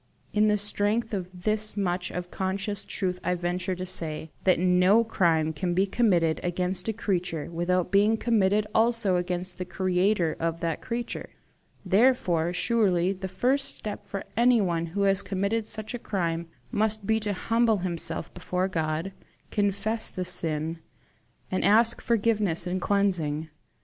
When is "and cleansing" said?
22.65-23.49